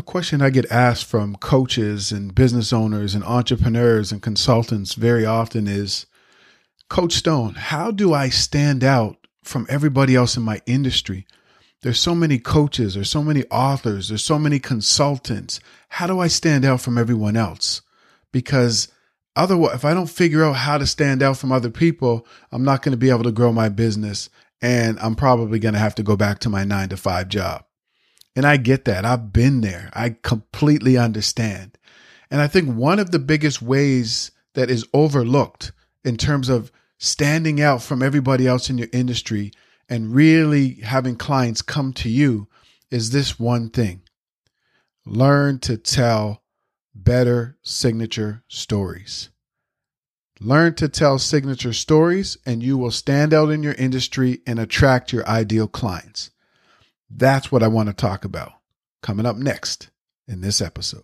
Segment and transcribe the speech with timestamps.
[0.00, 5.26] A question I get asked from coaches and business owners and entrepreneurs and consultants very
[5.26, 6.06] often is
[6.88, 11.26] Coach Stone, how do I stand out from everybody else in my industry?
[11.82, 15.60] There's so many coaches, there's so many authors, there's so many consultants.
[15.90, 17.82] How do I stand out from everyone else?
[18.32, 18.88] Because
[19.36, 22.80] otherwise, if I don't figure out how to stand out from other people, I'm not
[22.80, 24.30] going to be able to grow my business
[24.62, 27.66] and I'm probably going to have to go back to my nine to five job.
[28.36, 29.04] And I get that.
[29.04, 29.90] I've been there.
[29.92, 31.76] I completely understand.
[32.30, 35.72] And I think one of the biggest ways that is overlooked
[36.04, 39.52] in terms of standing out from everybody else in your industry
[39.88, 42.46] and really having clients come to you
[42.90, 44.02] is this one thing
[45.06, 46.42] learn to tell
[46.94, 49.30] better signature stories.
[50.40, 55.12] Learn to tell signature stories, and you will stand out in your industry and attract
[55.12, 56.30] your ideal clients.
[57.10, 58.52] That's what I want to talk about
[59.02, 59.90] coming up next
[60.28, 61.02] in this episode.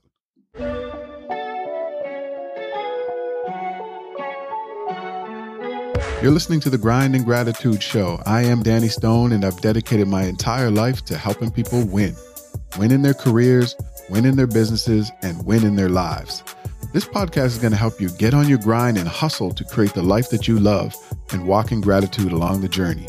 [6.23, 8.23] You're listening to the Grind and Gratitude Show.
[8.25, 12.15] I am Danny Stone, and I've dedicated my entire life to helping people win
[12.79, 13.75] win in their careers,
[14.11, 16.43] win in their businesses, and win in their lives.
[16.93, 19.95] This podcast is going to help you get on your grind and hustle to create
[19.95, 20.95] the life that you love
[21.33, 23.07] and walk in gratitude along the journey.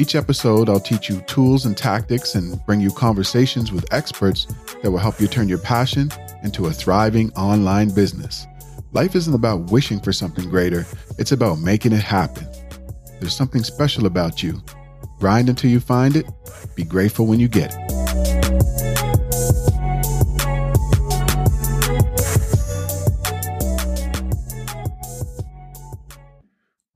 [0.00, 4.46] Each episode, I'll teach you tools and tactics and bring you conversations with experts
[4.82, 6.10] that will help you turn your passion
[6.42, 8.46] into a thriving online business.
[8.92, 10.86] Life isn't about wishing for something greater,
[11.18, 12.46] it's about making it happen.
[13.20, 14.62] There's something special about you.
[15.18, 16.24] Grind until you find it,
[16.74, 17.90] be grateful when you get it.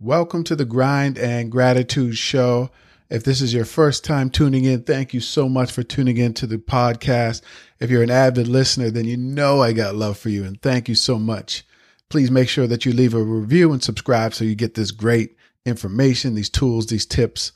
[0.01, 2.71] Welcome to the Grind and Gratitude Show.
[3.11, 6.33] If this is your first time tuning in, thank you so much for tuning in
[6.35, 7.43] to the podcast.
[7.79, 10.89] If you're an avid listener, then you know I got love for you and thank
[10.89, 11.65] you so much.
[12.09, 15.37] Please make sure that you leave a review and subscribe so you get this great
[15.67, 17.53] information, these tools, these tips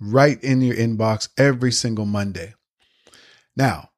[0.00, 2.54] right in your inbox every single Monday.
[3.56, 3.90] Now,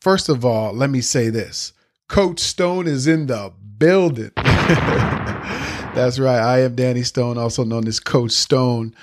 [0.00, 1.72] first of all, let me say this
[2.08, 4.32] Coach Stone is in the building.
[4.36, 6.38] That's right.
[6.38, 8.94] I am Danny Stone, also known as Coach Stone.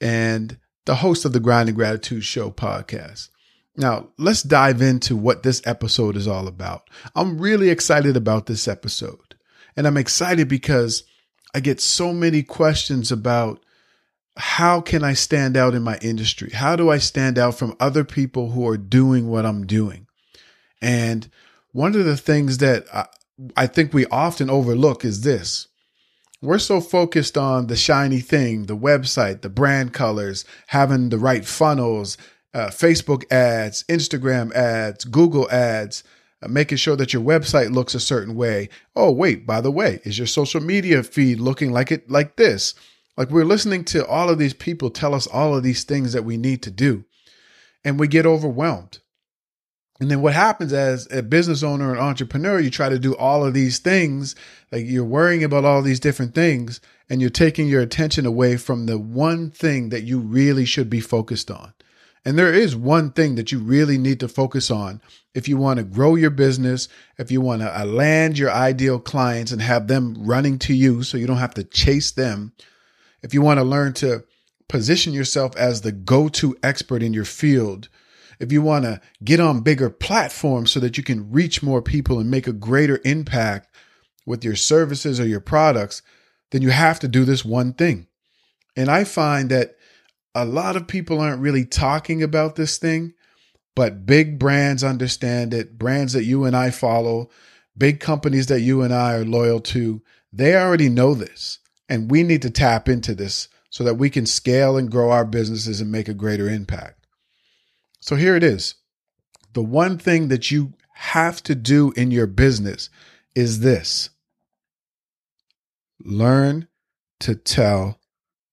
[0.00, 0.56] And
[0.88, 3.28] the host of the Grind and Gratitude Show podcast.
[3.76, 6.88] Now, let's dive into what this episode is all about.
[7.14, 9.36] I'm really excited about this episode.
[9.76, 11.02] And I'm excited because
[11.54, 13.62] I get so many questions about
[14.38, 16.52] how can I stand out in my industry?
[16.52, 20.06] How do I stand out from other people who are doing what I'm doing?
[20.80, 21.30] And
[21.72, 23.08] one of the things that I,
[23.54, 25.67] I think we often overlook is this
[26.40, 31.44] we're so focused on the shiny thing, the website, the brand colors, having the right
[31.44, 32.16] funnels,
[32.54, 36.04] uh, Facebook ads, Instagram ads, Google ads,
[36.40, 38.68] uh, making sure that your website looks a certain way.
[38.94, 42.74] Oh, wait, by the way, is your social media feed looking like it like this?
[43.16, 46.24] Like we're listening to all of these people tell us all of these things that
[46.24, 47.04] we need to do,
[47.84, 49.00] and we get overwhelmed.
[50.00, 53.44] And then what happens as a business owner and entrepreneur, you try to do all
[53.44, 54.36] of these things,
[54.70, 58.86] like you're worrying about all these different things, and you're taking your attention away from
[58.86, 61.72] the one thing that you really should be focused on.
[62.24, 65.00] And there is one thing that you really need to focus on
[65.34, 69.52] if you want to grow your business, if you want to land your ideal clients
[69.52, 72.52] and have them running to you so you don't have to chase them,
[73.22, 74.24] if you want to learn to
[74.68, 77.88] position yourself as the go to expert in your field
[78.38, 82.18] if you want to get on bigger platforms so that you can reach more people
[82.18, 83.68] and make a greater impact
[84.26, 86.02] with your services or your products,
[86.50, 88.06] then you have to do this one thing.
[88.76, 89.76] And I find that
[90.34, 93.14] a lot of people aren't really talking about this thing,
[93.74, 95.78] but big brands understand it.
[95.78, 97.30] Brands that you and I follow,
[97.76, 101.58] big companies that you and I are loyal to, they already know this.
[101.88, 105.24] And we need to tap into this so that we can scale and grow our
[105.24, 106.97] businesses and make a greater impact.
[108.08, 108.76] So here it is.
[109.52, 112.88] The one thing that you have to do in your business
[113.34, 114.08] is this
[116.02, 116.68] learn
[117.20, 118.00] to tell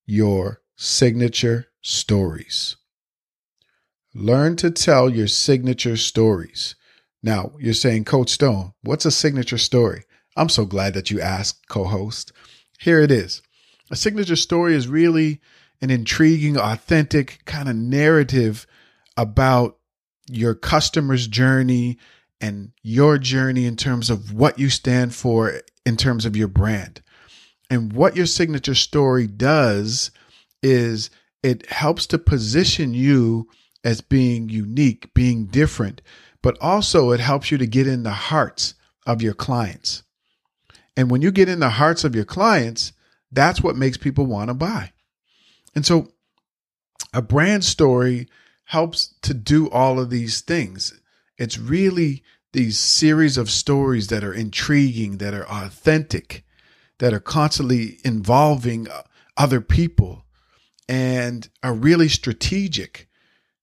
[0.05, 2.75] your signature stories.
[4.13, 6.75] Learn to tell your signature stories.
[7.23, 10.03] Now, you're saying, Coach Stone, what's a signature story?
[10.35, 12.33] I'm so glad that you asked, co host.
[12.81, 13.41] Here it is.
[13.89, 15.39] A signature story is really
[15.79, 18.67] an intriguing, authentic kind of narrative
[19.17, 19.77] about
[20.29, 21.97] your customer's journey
[22.41, 27.01] and your journey in terms of what you stand for in terms of your brand.
[27.69, 30.11] And what your signature story does
[30.61, 31.09] is
[31.41, 33.47] it helps to position you
[33.83, 36.01] as being unique, being different,
[36.41, 38.73] but also it helps you to get in the hearts
[39.05, 40.03] of your clients.
[40.97, 42.93] And when you get in the hearts of your clients,
[43.31, 44.91] that's what makes people want to buy.
[45.75, 46.11] And so
[47.13, 48.27] a brand story
[48.65, 50.99] helps to do all of these things.
[51.37, 52.23] It's really
[52.53, 56.45] these series of stories that are intriguing, that are authentic,
[56.99, 59.03] that are constantly involving uh,
[59.37, 60.25] other people
[60.87, 63.09] and are really strategic,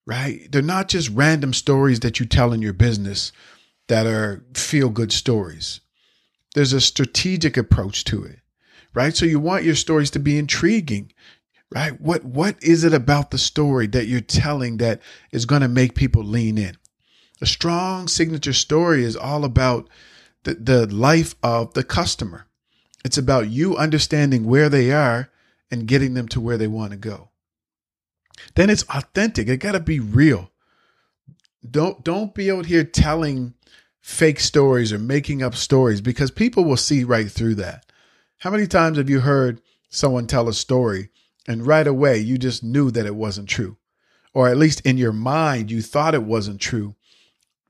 [0.06, 0.50] right?
[0.50, 3.32] They're not just random stories that you tell in your business
[3.88, 5.80] that are feel good stories.
[6.54, 8.40] There's a strategic approach to it,
[8.94, 9.16] right?
[9.16, 11.12] So you want your stories to be intriguing,
[11.74, 12.00] right?
[12.00, 15.94] What what is it about the story that you're telling that is going to make
[15.94, 16.76] people lean in?
[17.40, 19.88] A strong signature story is all about
[20.44, 22.46] the, the life of the customer.
[23.04, 25.30] It's about you understanding where they are
[25.70, 27.30] and getting them to where they want to go.
[28.54, 29.48] Then it's authentic.
[29.48, 30.50] It got to be real.
[31.68, 33.54] Don't don't be out here telling
[34.00, 37.86] fake stories or making up stories because people will see right through that.
[38.38, 41.10] How many times have you heard someone tell a story
[41.46, 43.76] and right away you just knew that it wasn't true?
[44.34, 46.94] Or at least in your mind, you thought it wasn't true.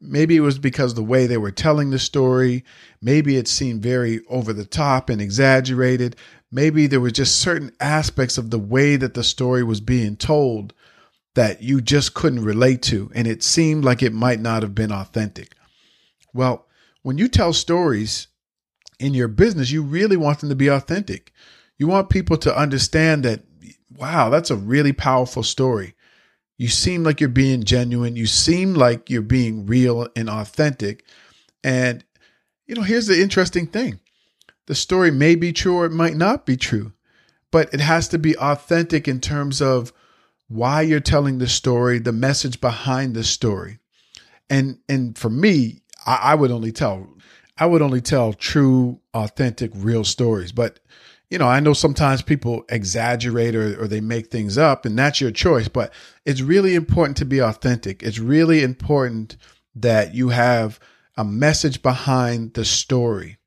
[0.00, 2.64] Maybe it was because the way they were telling the story.
[3.00, 6.16] Maybe it seemed very over the top and exaggerated.
[6.50, 10.74] Maybe there were just certain aspects of the way that the story was being told
[11.34, 14.92] that you just couldn't relate to, and it seemed like it might not have been
[14.92, 15.54] authentic.
[16.34, 16.66] Well,
[17.02, 18.28] when you tell stories
[18.98, 21.32] in your business, you really want them to be authentic.
[21.78, 23.40] You want people to understand that,
[23.98, 25.94] wow, that's a really powerful story.
[26.58, 28.16] You seem like you're being genuine.
[28.16, 31.04] You seem like you're being real and authentic.
[31.64, 32.04] And,
[32.66, 34.00] you know, here's the interesting thing
[34.66, 36.92] the story may be true or it might not be true,
[37.50, 39.92] but it has to be authentic in terms of
[40.48, 43.78] why you're telling the story, the message behind the story.
[44.48, 47.08] And and for me, I, I would only tell
[47.58, 50.52] I would only tell true, authentic, real stories.
[50.52, 50.80] But
[51.32, 55.18] you know, I know sometimes people exaggerate or, or they make things up, and that's
[55.18, 55.66] your choice.
[55.66, 55.90] But
[56.26, 58.02] it's really important to be authentic.
[58.02, 59.38] It's really important
[59.74, 60.78] that you have
[61.16, 63.38] a message behind the story,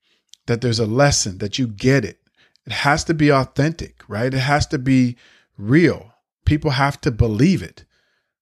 [0.47, 2.17] that there's a lesson, that you get it.
[2.65, 4.33] It has to be authentic, right?
[4.33, 5.15] It has to be
[5.55, 6.11] real.
[6.43, 7.85] People have to believe it.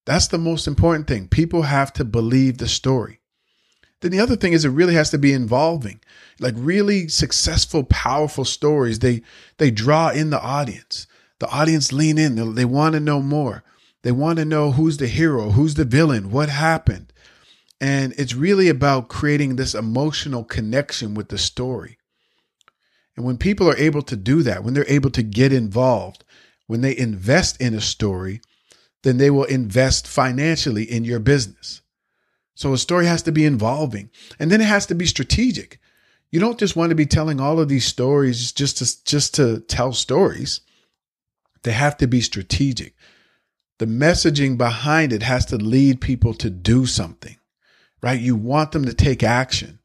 [0.06, 1.28] That's the most important thing.
[1.28, 3.20] People have to believe the story.
[4.04, 6.02] Then the other thing is it really has to be involving.
[6.38, 9.22] Like really successful, powerful stories, they
[9.60, 11.08] they draw in the audience.
[11.40, 12.36] The audience lean in.
[12.36, 13.64] They, they want to know more.
[14.02, 17.14] They want to know who's the hero, who's the villain, what happened.
[17.80, 21.98] And it's really about creating this emotional connection with the story.
[23.16, 26.26] And when people are able to do that, when they're able to get involved,
[26.68, 28.42] when they invest in a story,
[29.04, 31.83] then they will invest financially in your business.
[32.56, 34.10] So a story has to be involving
[34.40, 35.80] and then it has to be strategic.
[36.32, 39.60] You don't just want to be telling all of these stories just to just to
[39.62, 40.62] tell stories.
[41.64, 42.96] They have to be strategic.
[43.80, 47.38] The messaging behind it has to lead people to do something.
[48.02, 48.20] Right?
[48.20, 49.80] You want them to take action.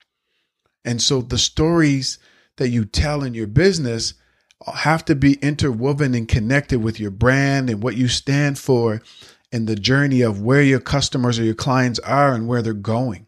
[0.84, 2.18] And so the stories
[2.56, 4.14] that you tell in your business
[4.74, 9.02] have to be interwoven and connected with your brand and what you stand for
[9.52, 13.26] and the journey of where your customers or your clients are and where they're going.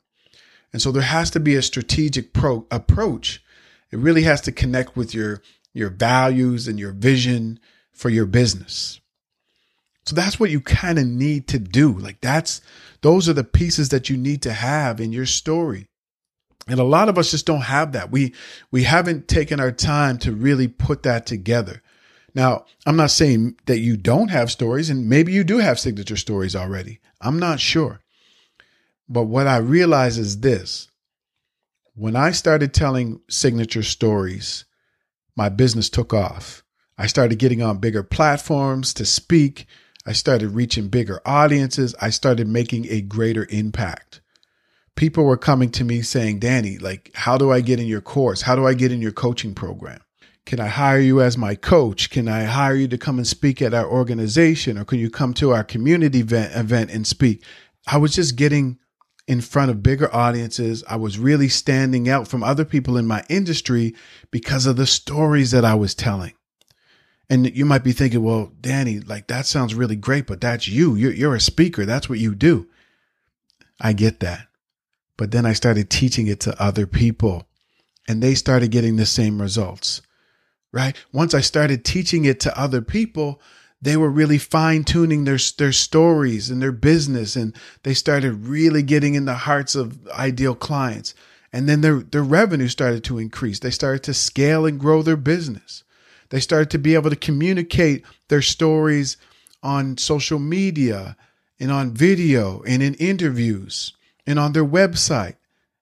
[0.72, 3.42] And so there has to be a strategic pro- approach.
[3.90, 5.42] It really has to connect with your
[5.72, 7.60] your values and your vision
[7.92, 9.00] for your business.
[10.04, 11.96] So that's what you kind of need to do.
[11.96, 12.60] Like that's
[13.02, 15.86] those are the pieces that you need to have in your story.
[16.66, 18.10] And a lot of us just don't have that.
[18.10, 18.34] We
[18.70, 21.82] we haven't taken our time to really put that together.
[22.34, 26.16] Now, I'm not saying that you don't have stories, and maybe you do have signature
[26.16, 27.00] stories already.
[27.20, 28.00] I'm not sure.
[29.08, 30.88] But what I realize is this
[31.94, 34.64] when I started telling signature stories,
[35.36, 36.62] my business took off.
[36.96, 39.66] I started getting on bigger platforms to speak.
[40.06, 41.94] I started reaching bigger audiences.
[42.00, 44.20] I started making a greater impact.
[44.96, 48.42] People were coming to me saying, Danny, like, how do I get in your course?
[48.42, 50.00] How do I get in your coaching program?
[50.50, 52.10] Can I hire you as my coach?
[52.10, 54.78] Can I hire you to come and speak at our organization?
[54.78, 57.44] Or can you come to our community event, event and speak?
[57.86, 58.80] I was just getting
[59.28, 60.82] in front of bigger audiences.
[60.88, 63.94] I was really standing out from other people in my industry
[64.32, 66.32] because of the stories that I was telling.
[67.28, 70.96] And you might be thinking, well, Danny, like that sounds really great, but that's you.
[70.96, 71.86] You're, you're a speaker.
[71.86, 72.66] That's what you do.
[73.80, 74.48] I get that.
[75.16, 77.46] But then I started teaching it to other people
[78.08, 80.02] and they started getting the same results
[80.72, 80.96] right?
[81.12, 83.40] Once I started teaching it to other people,
[83.82, 87.34] they were really fine tuning their, their stories and their business.
[87.36, 91.14] And they started really getting in the hearts of ideal clients.
[91.52, 93.58] And then their, their revenue started to increase.
[93.58, 95.82] They started to scale and grow their business.
[96.28, 99.16] They started to be able to communicate their stories
[99.62, 101.16] on social media
[101.58, 103.92] and on video and in interviews
[104.26, 105.36] and on their website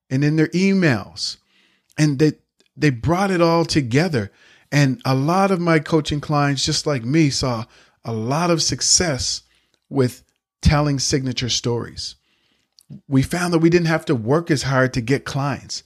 [0.09, 1.37] and in their emails.
[1.99, 2.33] And they,
[2.77, 4.33] they brought it all together.
[4.71, 7.65] And a lot of my coaching clients, just like me, saw
[8.05, 9.43] a lot of success
[9.89, 10.23] with
[10.61, 12.17] telling signature stories.
[13.07, 15.83] We found that we didn't have to work as hard to get clients.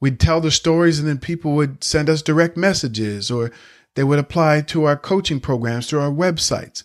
[0.00, 3.52] We'd tell the stories and then people would send us direct messages or
[3.94, 6.82] they would apply to our coaching programs through our websites.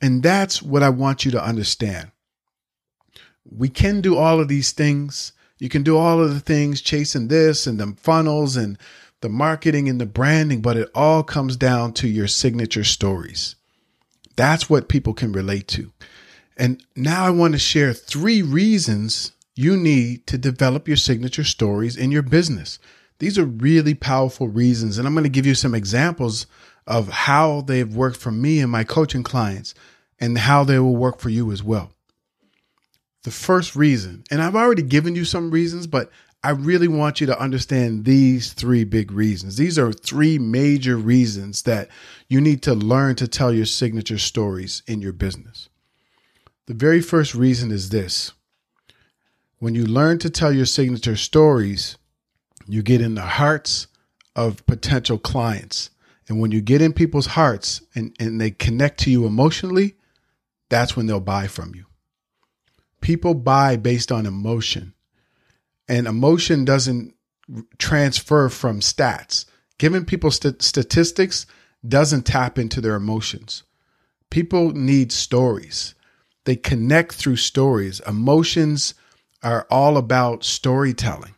[0.00, 2.10] And that's what I want you to understand.
[3.44, 5.32] We can do all of these things.
[5.58, 8.78] You can do all of the things chasing this and the funnels and
[9.24, 13.56] the marketing and the branding, but it all comes down to your signature stories.
[14.36, 15.92] That's what people can relate to.
[16.58, 21.96] And now I want to share three reasons you need to develop your signature stories
[21.96, 22.78] in your business.
[23.18, 24.98] These are really powerful reasons.
[24.98, 26.46] And I'm going to give you some examples
[26.86, 29.74] of how they've worked for me and my coaching clients
[30.20, 31.92] and how they will work for you as well.
[33.22, 36.10] The first reason, and I've already given you some reasons, but
[36.44, 39.56] I really want you to understand these three big reasons.
[39.56, 41.88] These are three major reasons that
[42.28, 45.70] you need to learn to tell your signature stories in your business.
[46.66, 48.32] The very first reason is this
[49.58, 51.96] when you learn to tell your signature stories,
[52.66, 53.86] you get in the hearts
[54.36, 55.88] of potential clients.
[56.28, 59.96] And when you get in people's hearts and, and they connect to you emotionally,
[60.68, 61.86] that's when they'll buy from you.
[63.00, 64.93] People buy based on emotion
[65.88, 67.14] and emotion doesn't
[67.78, 69.44] transfer from stats.
[69.78, 71.46] Giving people st- statistics
[71.86, 73.64] doesn't tap into their emotions.
[74.30, 75.94] People need stories.
[76.44, 78.00] They connect through stories.
[78.06, 78.94] Emotions
[79.42, 81.34] are all about storytelling.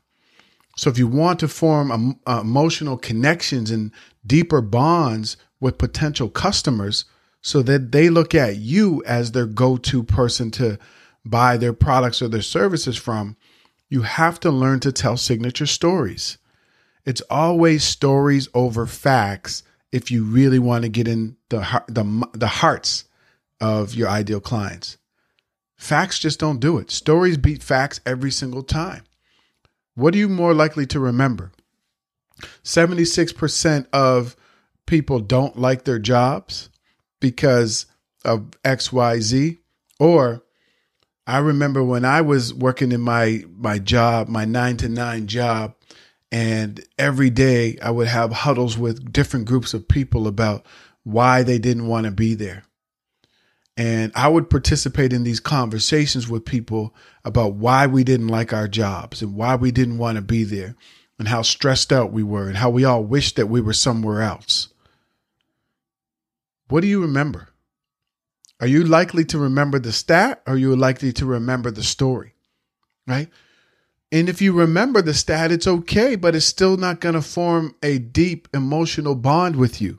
[0.77, 3.91] So if you want to form uh, emotional connections and
[4.27, 7.07] deeper bonds with potential customers
[7.41, 10.79] so that they look at you as their go-to person to
[11.25, 13.37] buy their products or their services from,
[13.89, 16.39] you have to learn to tell signature stories.
[17.05, 19.63] It's always stories over facts
[19.93, 23.05] if you really want to get in the, the, the hearts
[23.61, 24.99] of your ideal clients.
[25.77, 26.91] Facts just don't do it.
[26.91, 29.05] Stories beat facts every single time.
[29.95, 31.53] What are you more likely to remember?
[32.65, 34.37] 76% of
[34.87, 36.71] people don't like their jobs
[37.21, 37.87] because
[38.25, 39.59] of XYZ,
[39.99, 40.43] or
[41.27, 45.75] I remember when I was working in my my job, my 9 to 9 job,
[46.31, 50.65] and every day I would have huddles with different groups of people about
[51.03, 52.65] why they didn't want to be there.
[53.77, 58.69] And I would participate in these conversations with people about why we didn't like our
[58.69, 60.77] jobs and why we didn't want to be there
[61.19, 64.23] and how stressed out we were and how we all wished that we were somewhere
[64.23, 64.69] else.
[66.69, 67.49] What do you remember?
[68.61, 72.35] Are you likely to remember the stat or are you likely to remember the story?
[73.07, 73.29] Right?
[74.13, 77.75] And if you remember the stat, it's okay, but it's still not going to form
[77.83, 79.99] a deep emotional bond with you.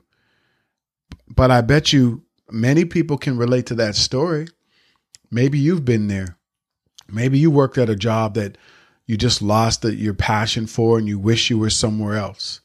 [1.28, 4.48] But I bet you many people can relate to that story.
[5.30, 6.38] Maybe you've been there.
[7.10, 8.56] Maybe you worked at a job that
[9.06, 12.60] you just lost the, your passion for and you wish you were somewhere else.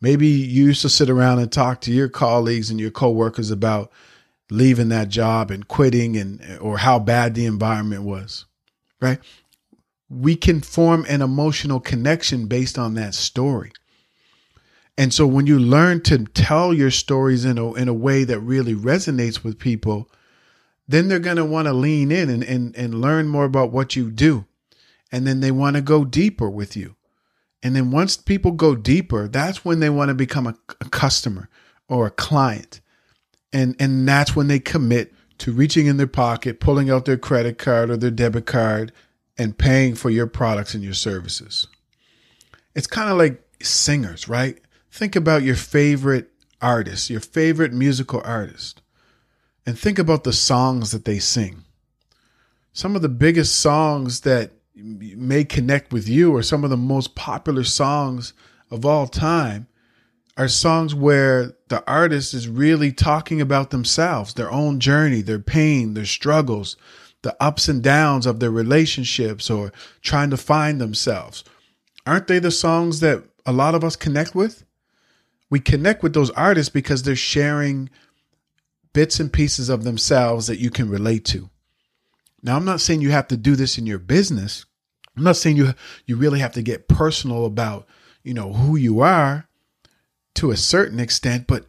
[0.00, 3.90] Maybe you used to sit around and talk to your colleagues and your coworkers about
[4.50, 8.46] leaving that job and quitting and or how bad the environment was
[9.00, 9.18] right?
[10.08, 13.72] We can form an emotional connection based on that story.
[14.98, 18.40] And so when you learn to tell your stories in a in a way that
[18.40, 20.10] really resonates with people
[20.86, 23.94] then they're going to want to lean in and, and and learn more about what
[23.94, 24.44] you do.
[25.12, 26.96] And then they want to go deeper with you.
[27.62, 31.48] And then once people go deeper that's when they want to become a, a customer
[31.88, 32.80] or a client
[33.52, 37.58] and and that's when they commit to reaching in their pocket, pulling out their credit
[37.58, 38.92] card or their debit card
[39.38, 41.66] and paying for your products and your services.
[42.74, 44.58] It's kind of like singers, right?
[44.90, 46.30] Think about your favorite
[46.60, 48.82] artist, your favorite musical artist,
[49.64, 51.64] and think about the songs that they sing.
[52.72, 57.14] Some of the biggest songs that may connect with you are some of the most
[57.14, 58.32] popular songs
[58.70, 59.66] of all time
[60.40, 65.92] are songs where the artist is really talking about themselves, their own journey, their pain,
[65.92, 66.78] their struggles,
[67.20, 69.70] the ups and downs of their relationships or
[70.00, 71.44] trying to find themselves.
[72.06, 74.64] Aren't they the songs that a lot of us connect with?
[75.50, 77.90] We connect with those artists because they're sharing
[78.94, 81.50] bits and pieces of themselves that you can relate to.
[82.42, 84.64] Now, I'm not saying you have to do this in your business.
[85.18, 85.74] I'm not saying you
[86.06, 87.86] you really have to get personal about,
[88.22, 89.49] you know, who you are
[90.34, 91.66] to a certain extent, but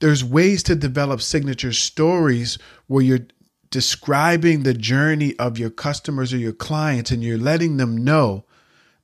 [0.00, 3.26] there's ways to develop signature stories where you're
[3.70, 8.44] describing the journey of your customers or your clients and you're letting them know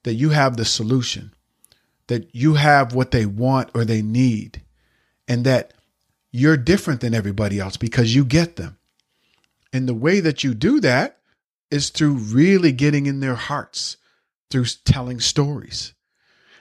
[0.04, 1.32] that you have the solution,
[2.06, 4.62] that you have what they want or they need,
[5.26, 5.72] and that
[6.30, 8.78] you're different than everybody else because you get them.
[9.72, 11.18] And the way that you do that
[11.70, 13.96] is through really getting in their hearts,
[14.50, 15.94] through telling stories.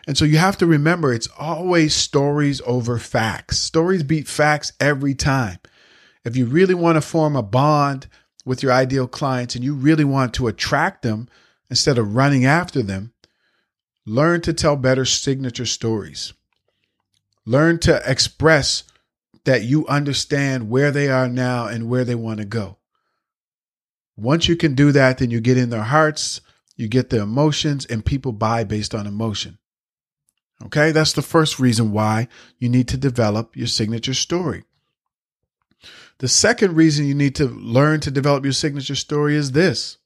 [0.10, 3.60] And so you have to remember it's always stories over facts.
[3.60, 5.60] Stories beat facts every time.
[6.26, 8.08] If you really want to form a bond
[8.44, 11.30] with your ideal clients and you really want to attract them
[11.70, 13.14] instead of running after them,
[14.04, 16.34] learn to tell better signature stories.
[17.46, 18.86] Learn to express
[19.44, 22.78] that you understand where they are now and where they want to go.
[24.18, 26.42] Once you can do that, then you get in their hearts,
[26.76, 29.60] you get their emotions, and people buy based on emotion.
[30.66, 34.64] Okay, that's the first reason why you need to develop your signature story.
[36.18, 39.98] The second reason you need to learn to develop your signature story is this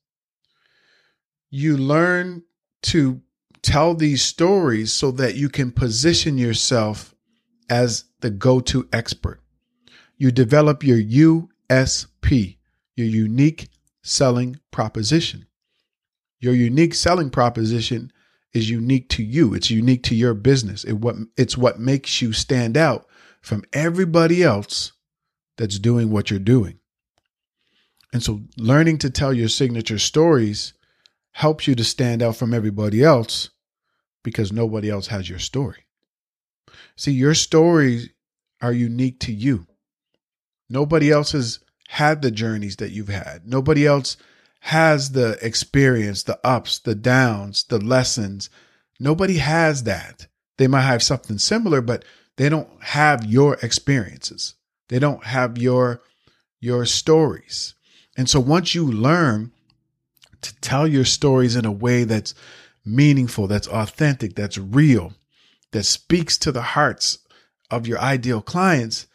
[1.49, 2.43] you learn
[2.81, 3.21] to
[3.61, 7.13] tell these stories so that you can position yourself
[7.69, 9.39] as the go to expert.
[10.17, 12.57] You develop your USP,
[12.95, 13.69] your unique
[14.01, 15.45] selling proposition.
[16.39, 18.11] Your unique selling proposition
[18.53, 19.53] is unique to you.
[19.53, 20.83] It's unique to your business.
[20.83, 23.07] It what it's what makes you stand out
[23.41, 24.93] from everybody else
[25.57, 26.79] that's doing what you're doing.
[28.13, 30.73] And so learning to tell your signature stories
[31.31, 33.49] helps you to stand out from everybody else
[34.23, 35.85] because nobody else has your story.
[36.95, 38.09] See, your stories
[38.61, 39.65] are unique to you.
[40.69, 43.47] Nobody else has had the journeys that you've had.
[43.47, 44.15] Nobody else
[44.67, 48.49] has the experience, the ups, the downs, the lessons.
[48.97, 50.27] Nobody has that.
[50.57, 52.05] They might have something similar, but
[52.37, 54.55] they don't have your experiences.
[54.87, 56.01] They don't have your
[56.61, 57.75] your stories.
[58.15, 59.51] And so once you learn
[60.39, 62.33] to tell your stories in a way that's
[62.85, 65.11] meaningful, that's authentic, that's real,
[65.71, 67.17] that speaks to the hearts
[67.69, 69.07] of your ideal clients,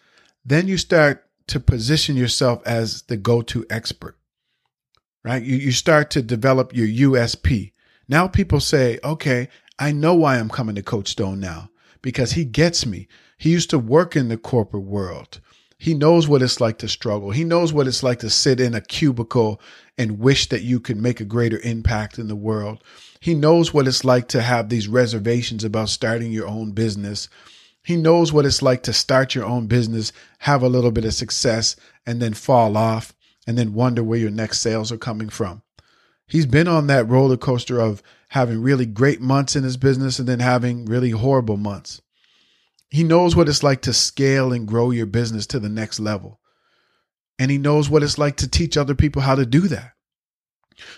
[0.44, 4.17] then you start to position yourself as the go-to expert
[5.28, 5.42] right?
[5.42, 7.72] You, you start to develop your USP.
[8.08, 12.44] Now people say, okay, I know why I'm coming to Coach Stone now because he
[12.44, 13.08] gets me.
[13.36, 15.40] He used to work in the corporate world.
[15.78, 17.30] He knows what it's like to struggle.
[17.30, 19.60] He knows what it's like to sit in a cubicle
[19.96, 22.82] and wish that you could make a greater impact in the world.
[23.20, 27.28] He knows what it's like to have these reservations about starting your own business.
[27.84, 31.14] He knows what it's like to start your own business, have a little bit of
[31.14, 33.14] success, and then fall off
[33.48, 35.62] and then wonder where your next sales are coming from.
[36.26, 40.28] He's been on that roller coaster of having really great months in his business and
[40.28, 42.02] then having really horrible months.
[42.90, 46.40] He knows what it's like to scale and grow your business to the next level.
[47.38, 49.92] And he knows what it's like to teach other people how to do that.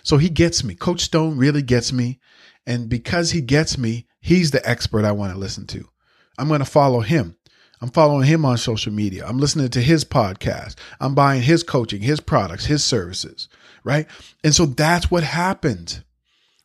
[0.03, 0.75] So he gets me.
[0.75, 2.19] Coach Stone really gets me.
[2.67, 5.89] And because he gets me, he's the expert I want to listen to.
[6.37, 7.37] I'm going to follow him.
[7.81, 9.27] I'm following him on social media.
[9.27, 10.75] I'm listening to his podcast.
[11.01, 13.49] I'm buying his coaching, his products, his services,
[13.85, 14.07] right?
[14.45, 16.05] And so that's what happened.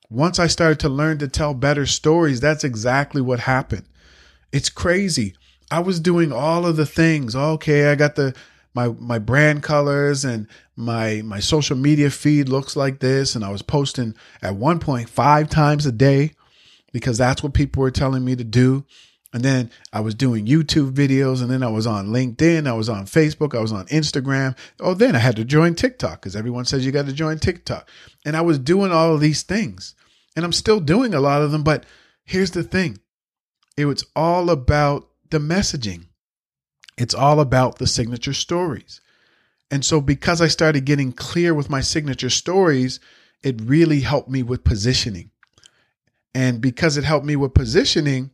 [0.09, 3.85] Once I started to learn to tell better stories, that's exactly what happened.
[4.51, 5.35] It's crazy.
[5.71, 7.35] I was doing all of the things.
[7.35, 8.35] Okay, I got the
[8.73, 13.49] my my brand colors and my my social media feed looks like this and I
[13.49, 16.33] was posting at 1.5 times a day
[16.91, 18.85] because that's what people were telling me to do.
[19.35, 22.87] And then I was doing YouTube videos, and then I was on LinkedIn, I was
[22.87, 24.57] on Facebook, I was on Instagram.
[24.79, 27.89] Oh, then I had to join TikTok because everyone says you got to join TikTok.
[28.25, 29.93] And I was doing all of these things,
[30.37, 31.63] and I'm still doing a lot of them.
[31.63, 31.85] But
[32.23, 32.99] here's the thing
[33.75, 36.05] it was all about the messaging,
[36.97, 39.01] it's all about the signature stories.
[39.69, 43.01] And so, because I started getting clear with my signature stories,
[43.43, 45.31] it really helped me with positioning.
[46.33, 48.31] And because it helped me with positioning,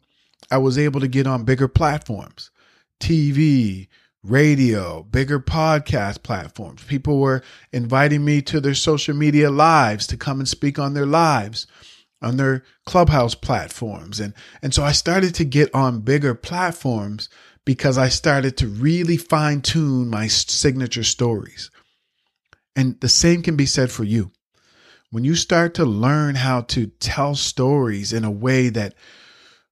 [0.49, 2.51] I was able to get on bigger platforms,
[2.99, 3.87] TV,
[4.23, 6.83] radio, bigger podcast platforms.
[6.83, 11.05] People were inviting me to their social media lives to come and speak on their
[11.05, 11.67] lives
[12.23, 17.29] on their clubhouse platforms and and so I started to get on bigger platforms
[17.65, 21.69] because I started to really fine tune my signature stories.
[22.75, 24.31] And the same can be said for you.
[25.11, 28.95] When you start to learn how to tell stories in a way that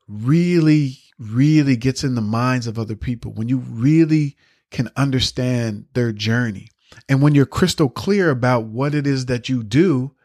[0.09, 4.35] really, really gets in the minds of other people, when you really
[4.71, 6.69] can understand their journey.
[7.07, 10.15] And when you're crystal clear about what it is that you do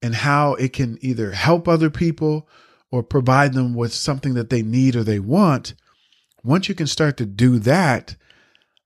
[0.00, 2.48] and how it can either help other people
[2.92, 5.74] or provide them with something that they need or they want,
[6.44, 8.14] once you can start to do that,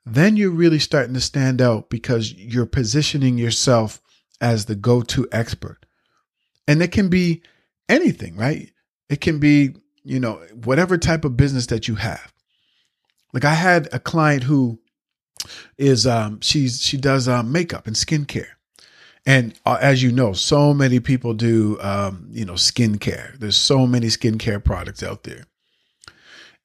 [0.07, 4.01] then you're really starting to stand out because you're positioning yourself
[4.41, 5.85] as the go to expert.
[6.67, 7.43] And it can be
[7.89, 8.71] anything, right?
[9.11, 9.75] It can be,
[10.05, 12.33] you know, whatever type of business that you have.
[13.33, 14.81] Like I had a client who
[15.79, 18.53] is um she's she does um, makeup and skincare.
[19.27, 23.39] And uh, as you know, so many people do um, you know, skincare.
[23.39, 25.45] There's so many skincare products out there.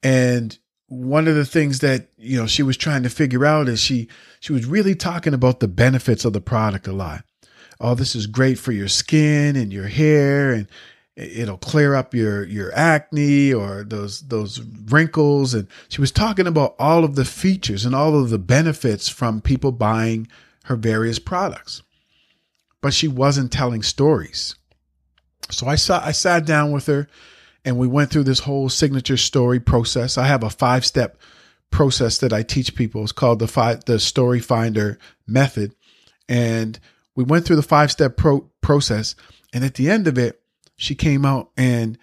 [0.02, 3.80] And one of the things that you know she was trying to figure out is
[3.80, 4.08] she
[4.40, 7.24] she was really talking about the benefits of the product a lot
[7.80, 10.68] oh this is great for your skin and your hair and
[11.16, 16.74] it'll clear up your your acne or those those wrinkles and she was talking about
[16.78, 20.28] all of the features and all of the benefits from people buying
[20.64, 21.82] her various products
[22.82, 24.56] but she wasn't telling stories
[25.50, 27.08] so i saw i sat down with her
[27.66, 30.16] and we went through this whole signature story process.
[30.16, 31.18] I have a five step
[31.70, 33.02] process that I teach people.
[33.02, 35.74] It's called the five, the story finder method.
[36.28, 36.78] And
[37.16, 39.16] we went through the five step pro- process.
[39.52, 40.40] And at the end of it,
[40.76, 41.98] she came out and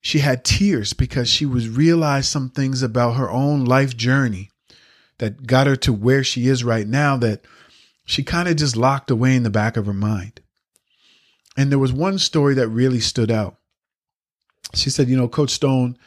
[0.00, 4.50] she had tears because she was realized some things about her own life journey
[5.18, 7.44] that got her to where she is right now that
[8.04, 10.40] she kind of just locked away in the back of her mind.
[11.56, 13.58] And there was one story that really stood out
[14.74, 15.98] she said, you know, Coach Stone,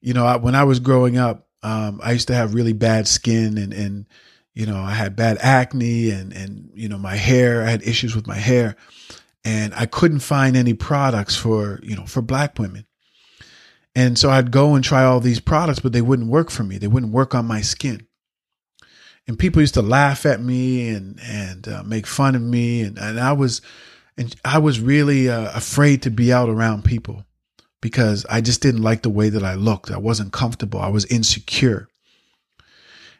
[0.00, 3.08] you know, I, when I was growing up, um, I used to have really bad
[3.08, 4.06] skin and, and,
[4.54, 8.14] you know, I had bad acne and, and, you know, my hair, I had issues
[8.14, 8.76] with my hair
[9.44, 12.86] and I couldn't find any products for, you know, for black women.
[13.94, 16.78] And so I'd go and try all these products, but they wouldn't work for me.
[16.78, 18.06] They wouldn't work on my skin.
[19.26, 22.82] And people used to laugh at me and, and uh, make fun of me.
[22.82, 23.60] And, and I was,
[24.16, 27.24] and I was really uh, afraid to be out around people
[27.80, 29.90] because I just didn't like the way that I looked.
[29.90, 30.80] I wasn't comfortable.
[30.80, 31.88] I was insecure.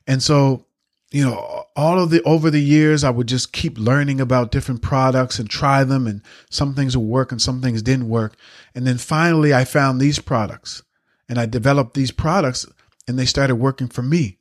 [0.07, 0.65] And so,
[1.11, 4.83] you know, all of the over the years, I would just keep learning about different
[4.83, 6.07] products and try them.
[6.07, 8.37] And some things would work and some things didn't work.
[8.75, 10.83] And then finally, I found these products
[11.29, 12.67] and I developed these products
[13.07, 14.39] and they started working for me.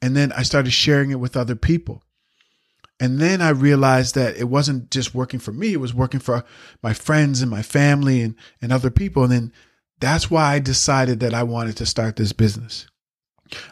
[0.00, 2.02] And then I started sharing it with other people.
[3.00, 6.44] And then I realized that it wasn't just working for me, it was working for
[6.82, 9.24] my friends and my family and, and other people.
[9.24, 9.52] And then
[9.98, 12.86] that's why I decided that I wanted to start this business.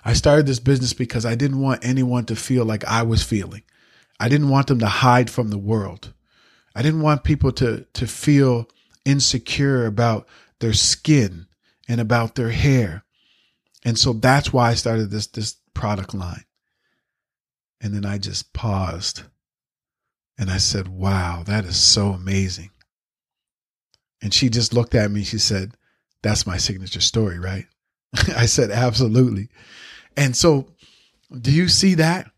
[0.05, 3.63] I started this business because I didn't want anyone to feel like I was feeling.
[4.19, 6.13] I didn't want them to hide from the world.
[6.75, 8.69] I didn't want people to, to feel
[9.05, 10.27] insecure about
[10.61, 11.47] their skin
[11.89, 13.05] and about their hair.
[13.85, 16.45] And so that's why I started this, this product line.
[17.81, 19.23] And then I just paused
[20.39, 22.71] and I said, Wow, that is so amazing.
[24.23, 25.23] And she just looked at me.
[25.23, 25.73] She said,
[26.23, 27.67] That's my signature story, right?
[28.37, 29.49] I said, Absolutely.
[30.17, 30.69] And so,
[31.41, 32.31] do you see that?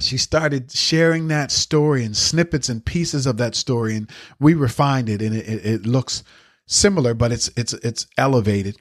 [0.00, 5.08] She started sharing that story and snippets and pieces of that story, and we refined
[5.08, 6.22] it, and it, it, it looks
[6.66, 8.76] similar, but it's it's it's elevated.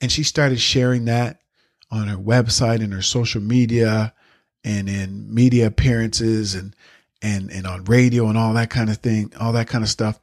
[0.00, 1.40] And she started sharing that
[1.90, 4.12] on her website and her social media
[4.62, 6.74] and in media appearances and
[7.22, 10.20] and and on radio and all that kind of thing, all that kind of stuff.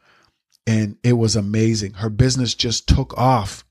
[0.68, 1.94] And it was amazing.
[1.94, 3.66] Her business just took off.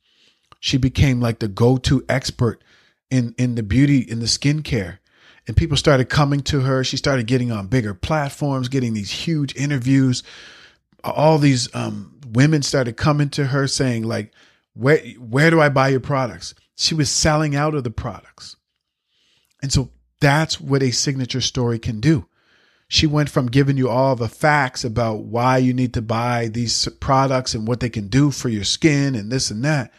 [0.60, 2.62] She became like the go-to expert
[3.10, 4.98] in in the beauty in the skincare.
[5.46, 6.84] And people started coming to her.
[6.84, 10.22] She started getting on bigger platforms, getting these huge interviews.
[11.02, 14.32] All these um, women started coming to her saying, like,
[14.74, 16.54] where where do I buy your products?
[16.76, 18.56] She was selling out of the products.
[19.62, 22.26] And so that's what a signature story can do.
[22.86, 26.88] She went from giving you all the facts about why you need to buy these
[27.00, 29.92] products and what they can do for your skin and this and that,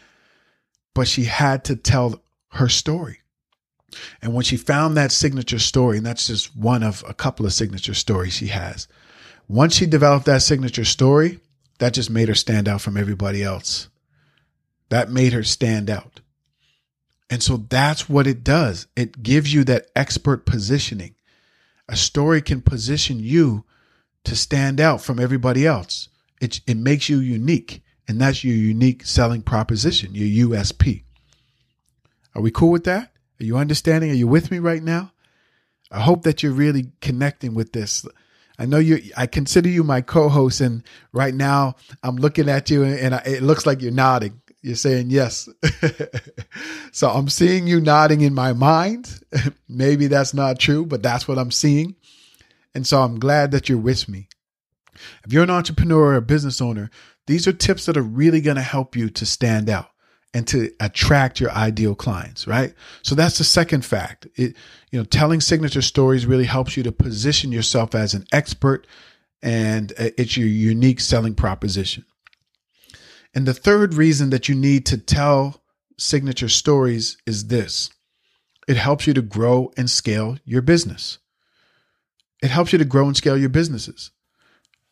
[0.94, 3.20] but she had to tell her story.
[4.20, 7.52] And when she found that signature story, and that's just one of a couple of
[7.52, 8.88] signature stories she has,
[9.48, 11.40] once she developed that signature story,
[11.78, 13.88] that just made her stand out from everybody else.
[14.88, 16.20] That made her stand out.
[17.28, 18.86] And so that's what it does.
[18.94, 21.14] It gives you that expert positioning.
[21.88, 23.64] A story can position you
[24.24, 26.08] to stand out from everybody else.
[26.40, 31.04] It, it makes you unique, and that's your unique selling proposition, your USP.
[32.34, 33.12] Are we cool with that?
[33.40, 34.10] Are you understanding?
[34.10, 35.12] Are you with me right now?
[35.90, 38.06] I hope that you're really connecting with this.
[38.58, 39.00] I know you.
[39.16, 43.66] I consider you my co-host, and right now I'm looking at you, and, it looks
[43.66, 45.48] like you're nodding You're saying yes.
[46.92, 49.20] so I'm seeing you nodding in my mind.
[49.68, 51.96] Maybe that's not true, but that's what I'm seeing.
[52.74, 54.28] And so I'm glad that you're with me.
[55.24, 56.90] If you're an entrepreneur or a business owner,
[57.26, 59.90] these are tips that are really going to help you to stand out
[60.34, 62.74] and to attract your ideal clients, right?
[63.02, 64.26] So that's the second fact.
[64.36, 64.56] It,
[64.90, 68.86] you know, telling signature stories really helps you to position yourself as an expert
[69.42, 72.04] and uh, it's your unique selling proposition.
[73.34, 75.62] And the third reason that you need to tell
[75.98, 77.90] signature stories is this.
[78.68, 81.18] It helps you to grow and scale your business.
[82.42, 84.10] It helps you to grow and scale your businesses,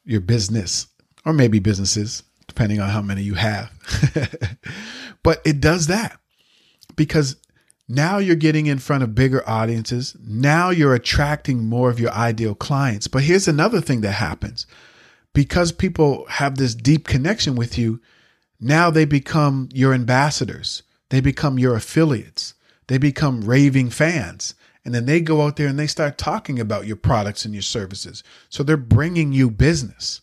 [0.05, 0.87] your business,
[1.25, 3.71] or maybe businesses, depending on how many you have.
[5.23, 6.19] but it does that
[6.97, 7.37] because
[7.89, 10.17] now you're getting in front of bigger audiences.
[10.25, 13.09] Now you're attracting more of your ideal clients.
[13.09, 14.67] But here's another thing that happens
[15.33, 18.01] because people have this deep connection with you,
[18.61, 22.55] now they become your ambassadors, they become your affiliates,
[22.87, 24.55] they become raving fans.
[24.85, 27.63] And then they go out there and they start talking about your products and your
[27.63, 28.23] services.
[28.49, 30.23] So they're bringing you business.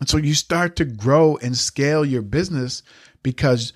[0.00, 2.82] And so you start to grow and scale your business
[3.22, 3.72] because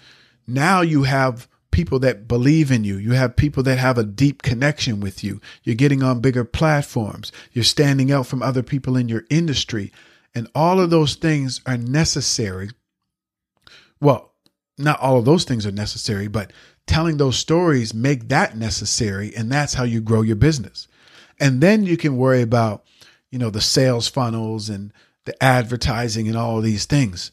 [0.47, 2.97] now you have people that believe in you.
[2.97, 5.41] You have people that have a deep connection with you.
[5.63, 7.31] You're getting on bigger platforms.
[7.53, 9.93] You're standing out from other people in your industry.
[10.35, 12.71] And all of those things are necessary.
[14.01, 14.33] Well,
[14.77, 16.53] not all of those things are necessary, but
[16.87, 20.89] telling those stories make that necessary and that's how you grow your business
[21.39, 22.85] and then you can worry about
[23.31, 24.93] you know the sales funnels and
[25.29, 27.31] the advertising and all these things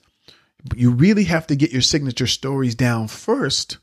[0.67, 3.77] but you really have to get your signature stories down first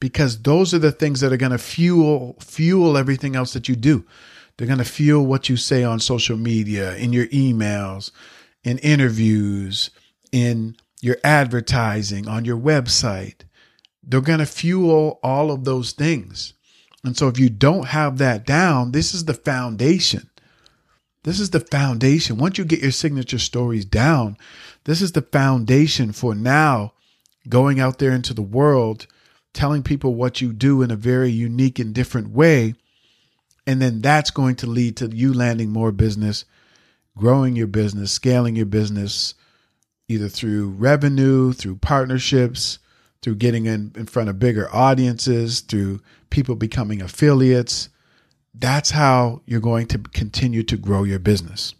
[0.00, 3.76] because those are the things that are going to fuel fuel everything else that you
[3.76, 4.04] do
[4.56, 8.10] they're going to fuel what you say on social media in your emails
[8.62, 9.90] in interviews
[10.32, 13.42] in your advertising on your website
[14.02, 16.54] they're going to fuel all of those things.
[17.04, 20.29] And so if you don't have that down, this is the foundation.
[21.22, 22.38] This is the foundation.
[22.38, 24.38] Once you get your signature stories down,
[24.84, 26.94] this is the foundation for now
[27.48, 29.06] going out there into the world,
[29.52, 32.74] telling people what you do in a very unique and different way.
[33.66, 36.44] And then that's going to lead to you landing more business,
[37.16, 39.34] growing your business, scaling your business,
[40.08, 42.78] either through revenue, through partnerships,
[43.20, 47.90] through getting in, in front of bigger audiences, through people becoming affiliates.
[48.54, 51.74] That's how you're going to continue to grow your business.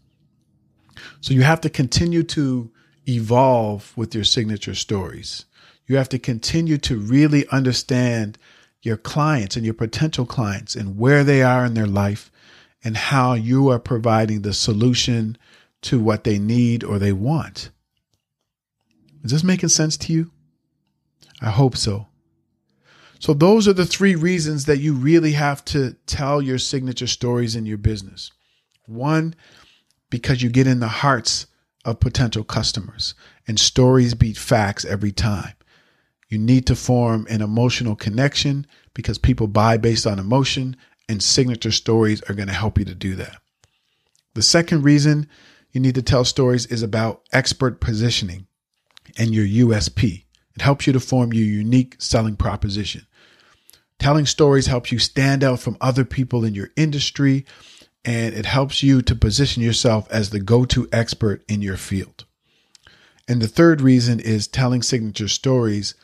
[1.20, 2.70] So you have to continue to
[3.09, 5.44] evolve with your signature stories.
[5.87, 8.38] You have to continue to really understand
[8.83, 12.30] your clients and your potential clients and where they are in their life
[12.83, 15.37] and how you are providing the solution
[15.83, 17.70] to what they need or they want.
[19.22, 20.30] Is this making sense to you?
[21.42, 22.06] I hope so.
[23.20, 27.54] So, those are the three reasons that you really have to tell your signature stories
[27.54, 28.33] in your business.
[28.87, 29.35] One,
[30.09, 31.46] because you get in the hearts
[31.85, 33.14] of potential customers,
[33.46, 35.52] and stories beat facts every time.
[36.28, 40.76] You need to form an emotional connection because people buy based on emotion,
[41.09, 43.37] and signature stories are going to help you to do that.
[44.35, 45.28] The second reason
[45.72, 48.46] you need to tell stories is about expert positioning
[49.18, 50.24] and your USP.
[50.54, 53.06] It helps you to form your unique selling proposition.
[54.00, 57.44] Telling stories helps you stand out from other people in your industry,
[58.02, 62.24] and it helps you to position yourself as the go to expert in your field.
[63.28, 65.94] And the third reason is telling signature stories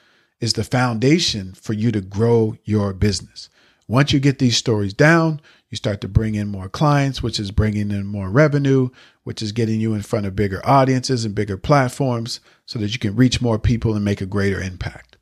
[0.40, 3.48] is the foundation for you to grow your business.
[3.88, 7.50] Once you get these stories down, you start to bring in more clients, which is
[7.50, 8.90] bringing in more revenue,
[9.24, 12.98] which is getting you in front of bigger audiences and bigger platforms so that you
[12.98, 15.15] can reach more people and make a greater impact.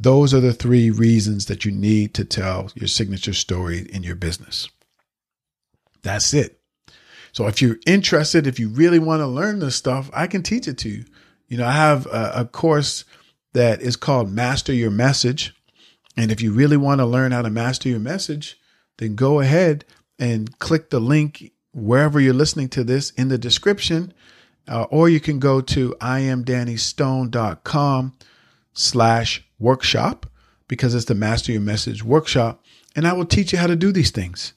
[0.00, 4.16] Those are the three reasons that you need to tell your signature story in your
[4.16, 4.70] business.
[6.02, 6.58] That's it.
[7.32, 10.66] So if you're interested, if you really want to learn this stuff, I can teach
[10.66, 11.04] it to you.
[11.48, 13.04] You know, I have a, a course
[13.52, 15.54] that is called Master Your Message.
[16.16, 18.58] And if you really want to learn how to master your message,
[18.96, 19.84] then go ahead
[20.18, 24.14] and click the link wherever you're listening to this in the description.
[24.66, 28.14] Uh, or you can go to iamdannystone.com
[28.72, 30.26] slash workshop
[30.66, 32.64] because it's the Master Your Message workshop.
[32.96, 34.54] And I will teach you how to do these things.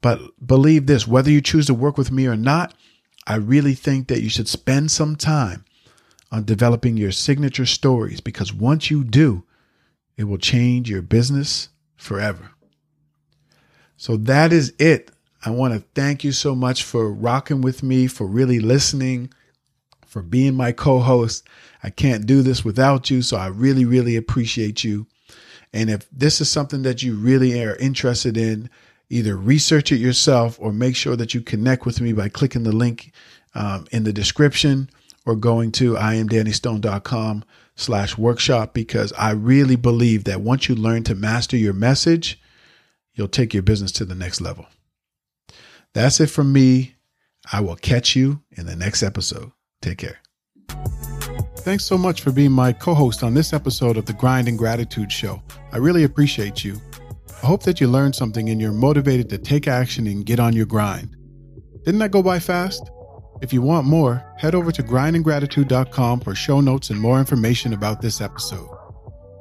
[0.00, 2.74] But believe this whether you choose to work with me or not,
[3.26, 5.64] I really think that you should spend some time
[6.32, 9.44] on developing your signature stories because once you do,
[10.16, 12.50] it will change your business forever.
[13.96, 15.10] So that is it.
[15.44, 19.32] I want to thank you so much for rocking with me, for really listening,
[20.12, 21.48] for being my co host.
[21.82, 23.22] I can't do this without you.
[23.22, 25.06] So I really, really appreciate you.
[25.72, 28.68] And if this is something that you really are interested in,
[29.08, 32.76] either research it yourself or make sure that you connect with me by clicking the
[32.76, 33.12] link
[33.54, 34.90] um, in the description
[35.24, 37.44] or going to iamdannystone.com
[37.74, 42.38] slash workshop because I really believe that once you learn to master your message,
[43.14, 44.66] you'll take your business to the next level.
[45.94, 46.96] That's it from me.
[47.50, 49.52] I will catch you in the next episode.
[49.82, 50.18] Take care.
[51.58, 54.58] Thanks so much for being my co host on this episode of the Grind and
[54.58, 55.42] Gratitude Show.
[55.70, 56.80] I really appreciate you.
[57.42, 60.54] I hope that you learned something and you're motivated to take action and get on
[60.54, 61.16] your grind.
[61.84, 62.90] Didn't that go by fast?
[63.42, 68.00] If you want more, head over to grindandgratitude.com for show notes and more information about
[68.00, 68.68] this episode.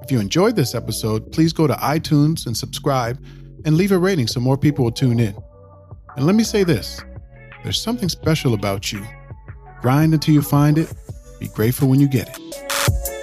[0.01, 3.23] If you enjoyed this episode, please go to iTunes and subscribe
[3.65, 5.35] and leave a rating so more people will tune in.
[6.17, 7.01] And let me say this
[7.63, 9.05] there's something special about you.
[9.81, 10.91] Grind until you find it.
[11.39, 13.20] Be grateful when you get it.